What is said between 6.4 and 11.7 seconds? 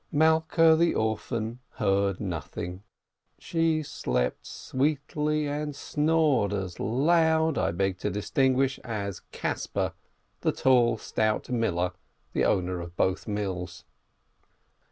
as loud (I beg to distinguish!) as Caspar, the tall, stout